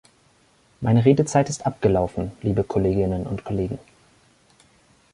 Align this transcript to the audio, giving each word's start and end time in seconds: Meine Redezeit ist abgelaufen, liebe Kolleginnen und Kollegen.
Meine 0.79 1.05
Redezeit 1.05 1.47
ist 1.47 1.67
abgelaufen, 1.67 2.31
liebe 2.41 2.63
Kolleginnen 2.63 3.27
und 3.27 3.43
Kollegen. 3.43 3.77